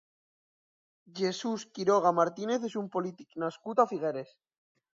Jesús 1.19 1.67
Quiroga 1.75 2.13
Martínez 2.21 2.67
és 2.73 2.79
un 2.83 2.89
polític 2.97 3.39
nascut 3.47 3.85
a 3.85 3.89
Figueres. 3.95 4.37